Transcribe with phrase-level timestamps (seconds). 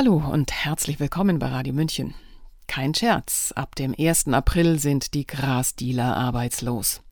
[0.00, 2.14] Hallo und herzlich willkommen bei Radio München.
[2.68, 4.28] Kein Scherz, ab dem 1.
[4.28, 7.02] April sind die Grasdealer arbeitslos.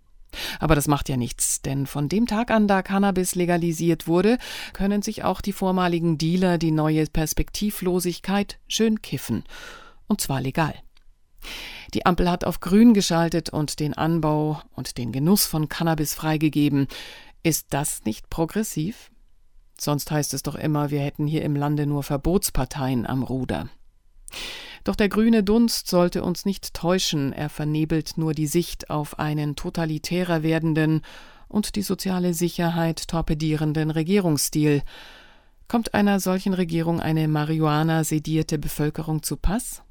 [0.60, 4.38] Aber das macht ja nichts, denn von dem Tag an, da Cannabis legalisiert wurde,
[4.72, 9.42] können sich auch die vormaligen Dealer die neue Perspektivlosigkeit schön kiffen.
[10.06, 10.76] Und zwar legal.
[11.92, 16.86] Die Ampel hat auf grün geschaltet und den Anbau und den Genuss von Cannabis freigegeben.
[17.42, 19.10] Ist das nicht progressiv?
[19.78, 23.68] Sonst heißt es doch immer, wir hätten hier im Lande nur Verbotsparteien am Ruder.
[24.84, 29.56] Doch der grüne Dunst sollte uns nicht täuschen, er vernebelt nur die Sicht auf einen
[29.56, 31.02] totalitärer werdenden
[31.48, 34.82] und die soziale Sicherheit torpedierenden Regierungsstil.
[35.68, 39.82] Kommt einer solchen Regierung eine Marihuana-sedierte Bevölkerung zu Pass?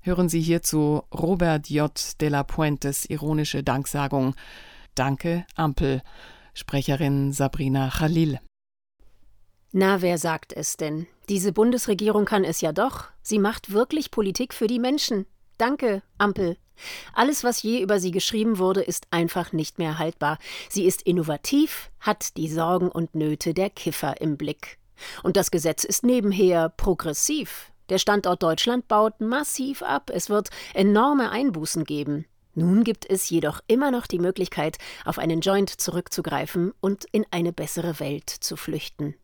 [0.00, 1.92] Hören Sie hierzu Robert J.
[2.20, 4.34] de la Puentes ironische Danksagung.
[4.96, 6.02] Danke, Ampel.
[6.54, 8.40] Sprecherin Sabrina Khalil.
[9.74, 11.06] Na, wer sagt es denn?
[11.30, 13.04] Diese Bundesregierung kann es ja doch.
[13.22, 15.24] Sie macht wirklich Politik für die Menschen.
[15.56, 16.58] Danke, Ampel.
[17.14, 20.38] Alles, was je über sie geschrieben wurde, ist einfach nicht mehr haltbar.
[20.68, 24.78] Sie ist innovativ, hat die Sorgen und Nöte der Kiffer im Blick.
[25.22, 27.72] Und das Gesetz ist nebenher progressiv.
[27.88, 30.10] Der Standort Deutschland baut massiv ab.
[30.12, 32.26] Es wird enorme Einbußen geben.
[32.54, 37.54] Nun gibt es jedoch immer noch die Möglichkeit, auf einen Joint zurückzugreifen und in eine
[37.54, 39.14] bessere Welt zu flüchten.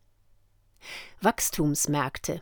[1.21, 2.41] Wachstumsmärkte.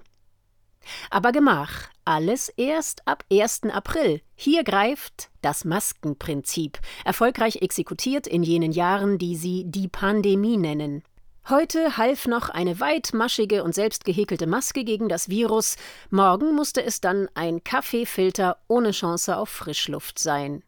[1.09, 3.63] Aber Gemach, alles erst ab 1.
[3.71, 4.21] April.
[4.35, 11.03] Hier greift das Maskenprinzip, erfolgreich exekutiert in jenen Jahren, die sie die Pandemie nennen.
[11.49, 15.77] Heute half noch eine weitmaschige und selbst gehäkelte Maske gegen das Virus,
[16.09, 20.63] morgen musste es dann ein Kaffeefilter ohne Chance auf Frischluft sein.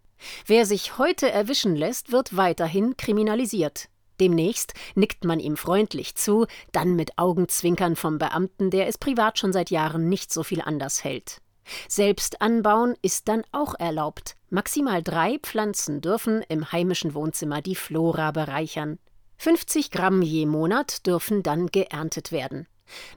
[0.45, 3.89] Wer sich heute erwischen lässt, wird weiterhin kriminalisiert.
[4.19, 9.53] Demnächst nickt man ihm freundlich zu, dann mit Augenzwinkern vom Beamten, der es privat schon
[9.53, 11.41] seit Jahren nicht so viel anders hält.
[11.87, 14.35] Selbst anbauen ist dann auch erlaubt.
[14.49, 18.97] Maximal drei Pflanzen dürfen im heimischen Wohnzimmer die Flora bereichern.
[19.37, 22.67] 50 Gramm je Monat dürfen dann geerntet werden.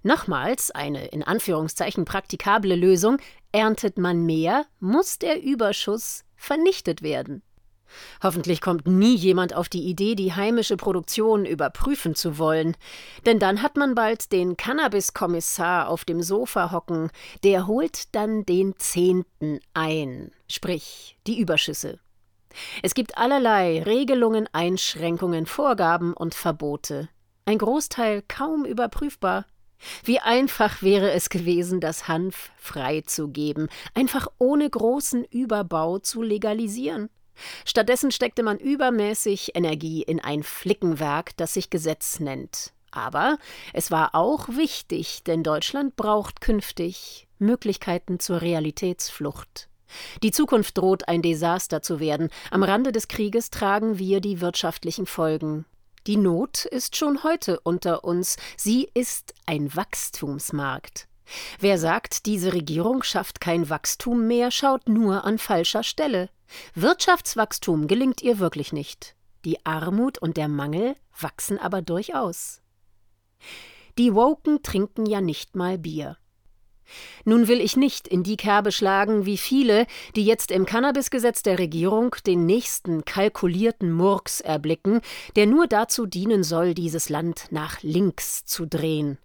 [0.02, 3.18] Nochmals eine in Anführungszeichen praktikable Lösung:
[3.52, 7.42] erntet man mehr, muss der Überschuss vernichtet werden.
[8.22, 12.76] Hoffentlich kommt nie jemand auf die Idee, die heimische Produktion überprüfen zu wollen.
[13.26, 17.10] Denn dann hat man bald den Cannabis-Kommissar auf dem Sofa hocken,
[17.44, 21.98] der holt dann den Zehnten ein, sprich die Überschüsse.
[22.82, 27.08] Es gibt allerlei Regelungen, Einschränkungen, Vorgaben und Verbote.
[27.44, 29.46] Ein Großteil kaum überprüfbar.
[30.04, 37.10] Wie einfach wäre es gewesen, das Hanf freizugeben, einfach ohne großen Überbau zu legalisieren.
[37.64, 42.72] Stattdessen steckte man übermäßig Energie in ein Flickenwerk, das sich Gesetz nennt.
[42.90, 43.38] Aber
[43.72, 49.68] es war auch wichtig, denn Deutschland braucht künftig Möglichkeiten zur Realitätsflucht.
[50.22, 52.28] Die Zukunft droht ein Desaster zu werden.
[52.50, 55.64] Am Rande des Krieges tragen wir die wirtschaftlichen Folgen.
[56.06, 58.36] Die Not ist schon heute unter uns.
[58.56, 61.06] Sie ist ein Wachstumsmarkt.
[61.60, 66.28] Wer sagt, diese Regierung schafft kein Wachstum mehr, schaut nur an falscher Stelle.
[66.74, 69.14] Wirtschaftswachstum gelingt ihr wirklich nicht.
[69.44, 72.60] Die Armut und der Mangel wachsen aber durchaus.
[73.98, 76.16] Die Woken trinken ja nicht mal Bier.
[77.24, 81.58] Nun will ich nicht in die Kerbe schlagen, wie viele, die jetzt im Cannabisgesetz der
[81.58, 85.00] Regierung den nächsten kalkulierten Murks erblicken,
[85.36, 89.18] der nur dazu dienen soll, dieses Land nach links zu drehen.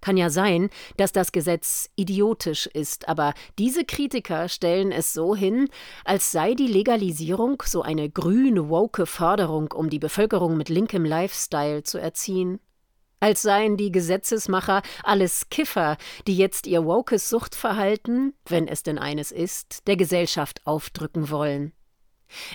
[0.00, 5.68] Kann ja sein, dass das Gesetz idiotisch ist, aber diese Kritiker stellen es so hin,
[6.04, 11.82] als sei die Legalisierung so eine grüne, woke Förderung, um die Bevölkerung mit linkem Lifestyle
[11.82, 12.60] zu erziehen.
[13.22, 19.30] Als seien die Gesetzesmacher alles Kiffer, die jetzt ihr wokes Suchtverhalten, wenn es denn eines
[19.30, 21.72] ist, der Gesellschaft aufdrücken wollen.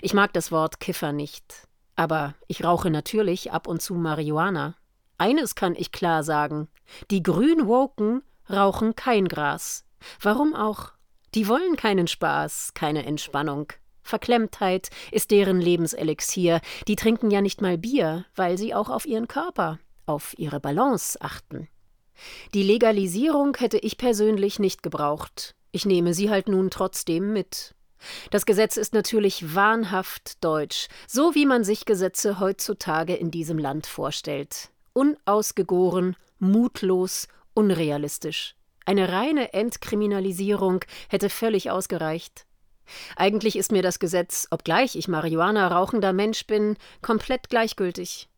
[0.01, 4.75] Ich mag das Wort Kiffer nicht, aber ich rauche natürlich ab und zu Marihuana.
[5.17, 6.67] Eines kann ich klar sagen:
[7.09, 9.85] Die Grünwoken rauchen kein Gras.
[10.21, 10.91] Warum auch?
[11.33, 13.71] Die wollen keinen Spaß, keine Entspannung.
[14.03, 16.61] Verklemmtheit ist deren Lebenselixier.
[16.87, 21.19] Die trinken ja nicht mal Bier, weil sie auch auf ihren Körper, auf ihre Balance
[21.21, 21.67] achten.
[22.53, 25.55] Die Legalisierung hätte ich persönlich nicht gebraucht.
[25.71, 27.73] Ich nehme sie halt nun trotzdem mit.
[28.29, 33.87] Das Gesetz ist natürlich wahnhaft deutsch, so wie man sich Gesetze heutzutage in diesem Land
[33.87, 38.55] vorstellt unausgegoren, mutlos, unrealistisch.
[38.85, 42.45] Eine reine Entkriminalisierung hätte völlig ausgereicht.
[43.15, 48.29] Eigentlich ist mir das Gesetz, obgleich ich Marihuana rauchender Mensch bin, komplett gleichgültig.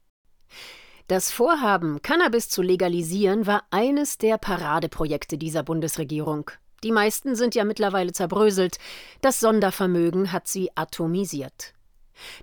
[1.08, 6.52] Das Vorhaben, Cannabis zu legalisieren, war eines der Paradeprojekte dieser Bundesregierung.
[6.84, 8.78] Die meisten sind ja mittlerweile zerbröselt.
[9.22, 11.74] Das Sondervermögen hat sie atomisiert.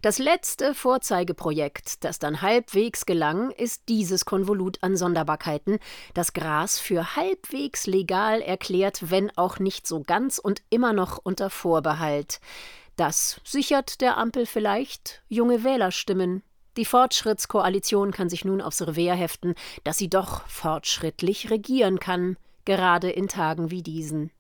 [0.03, 5.79] Das letzte Vorzeigeprojekt, das dann halbwegs gelang, ist dieses Konvolut an Sonderbarkeiten,
[6.15, 11.51] das Gras für halbwegs legal erklärt, wenn auch nicht so ganz und immer noch unter
[11.51, 12.41] Vorbehalt.
[12.97, 16.43] Das sichert der Ampel vielleicht junge Wählerstimmen.
[16.77, 19.55] Die Fortschrittskoalition kann sich nun aufs Revier heften,
[19.85, 24.31] dass sie doch fortschrittlich regieren kann, gerade in Tagen wie diesen.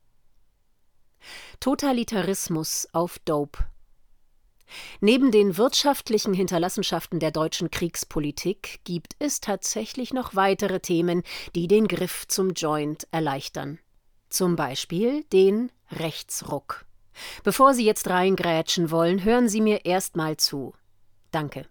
[1.61, 3.65] Totalitarismus auf Dope
[5.00, 11.23] Neben den wirtschaftlichen Hinterlassenschaften der deutschen Kriegspolitik gibt es tatsächlich noch weitere Themen,
[11.55, 13.79] die den Griff zum Joint erleichtern.
[14.29, 16.87] Zum Beispiel den Rechtsruck.
[17.43, 20.75] Bevor Sie jetzt reingrätschen wollen, hören Sie mir erst mal zu.
[21.31, 21.67] Danke.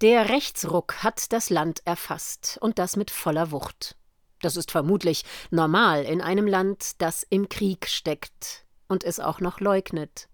[0.00, 3.96] Der Rechtsruck hat das Land erfasst, und das mit voller Wucht.
[4.40, 9.60] Das ist vermutlich normal in einem Land, das im Krieg steckt und es auch noch
[9.60, 10.28] leugnet.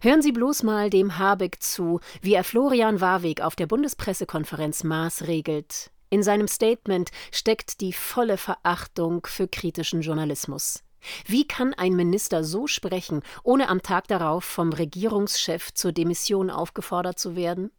[0.00, 5.90] Hören Sie bloß mal dem Habeck zu, wie er Florian Warweg auf der Bundespressekonferenz maßregelt.
[6.10, 10.82] In seinem Statement steckt die volle Verachtung für kritischen Journalismus.
[11.26, 17.18] Wie kann ein Minister so sprechen, ohne am Tag darauf vom Regierungschef zur Demission aufgefordert
[17.18, 17.70] zu werden?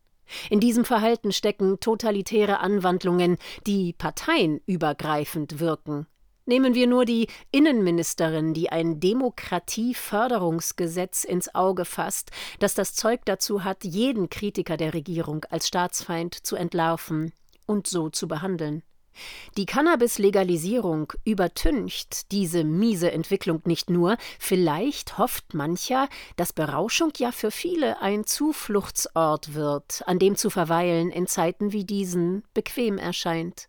[0.49, 6.05] In diesem Verhalten stecken totalitäre Anwandlungen, die parteienübergreifend wirken.
[6.47, 13.65] Nehmen wir nur die Innenministerin, die ein Demokratieförderungsgesetz ins Auge fasst, das das Zeug dazu
[13.65, 17.33] hat, jeden Kritiker der Regierung als Staatsfeind zu entlarven
[17.65, 18.81] und so zu behandeln.
[19.57, 26.07] Die Cannabis-Legalisierung übertüncht diese miese Entwicklung nicht nur, vielleicht hofft mancher,
[26.37, 31.83] dass Berauschung ja für viele ein Zufluchtsort wird, an dem zu verweilen in Zeiten wie
[31.83, 33.67] diesen bequem erscheint.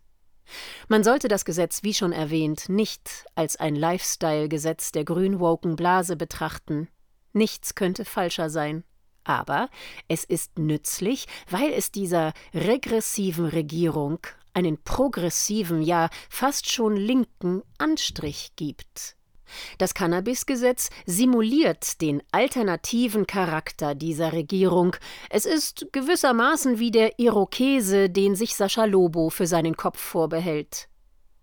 [0.87, 6.87] Man sollte das Gesetz, wie schon erwähnt, nicht als ein Lifestyle-Gesetz der grünwoken Blase betrachten.
[7.33, 8.83] Nichts könnte falscher sein.
[9.23, 9.69] Aber
[10.07, 14.19] es ist nützlich, weil es dieser regressiven Regierung
[14.53, 19.18] einen progressiven, ja fast schon linken Anstrich gibt.
[19.77, 24.95] Das Cannabis-Gesetz simuliert den alternativen Charakter dieser Regierung.
[25.29, 30.87] Es ist gewissermaßen wie der Irokese, den sich Sascha Lobo für seinen Kopf vorbehält.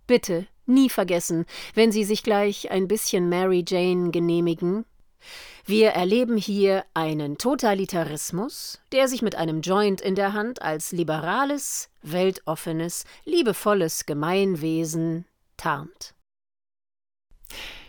[0.06, 4.84] Bitte, nie vergessen, wenn Sie sich gleich ein bisschen Mary Jane genehmigen.
[5.64, 11.90] Wir erleben hier einen Totalitarismus, der sich mit einem Joint in der Hand als liberales,
[12.02, 15.24] weltoffenes, liebevolles Gemeinwesen
[15.56, 16.14] tarnt.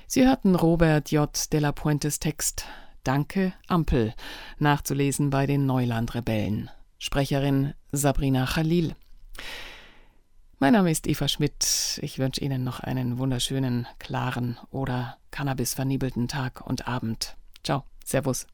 [0.09, 1.29] Sie hörten Robert J.
[1.51, 2.65] de la Puentes Text
[3.03, 4.13] Danke, Ampel,
[4.57, 6.69] nachzulesen bei den Neuland-Rebellen.
[6.97, 8.95] Sprecherin Sabrina Khalil.
[10.59, 11.99] Mein Name ist Eva Schmidt.
[12.01, 17.35] Ich wünsche Ihnen noch einen wunderschönen, klaren oder cannabisvernebelten Tag und Abend.
[17.63, 18.47] Ciao, Servus.